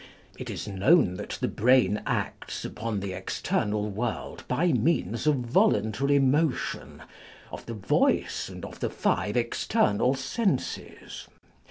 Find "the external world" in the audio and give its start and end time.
3.01-4.43